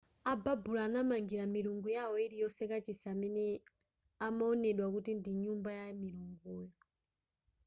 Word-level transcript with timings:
ababulo 0.33 0.79
anamangira 0.87 1.43
milungu 1.53 1.87
yawo 1.97 2.15
iliyonse 2.25 2.63
kachisi 2.71 3.05
amene 3.13 3.45
amawonedwa 4.25 4.87
kuti 4.93 5.11
ndi 5.19 5.31
nyumba 5.43 5.69
ya 5.79 5.87
milunguyo 6.01 6.65